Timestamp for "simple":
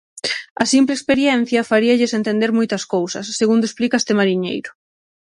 0.73-0.93